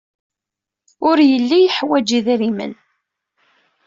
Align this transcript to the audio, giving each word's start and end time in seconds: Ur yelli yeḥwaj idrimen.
Ur 1.09 1.17
yelli 1.29 1.59
yeḥwaj 1.59 2.07
idrimen. 2.19 2.73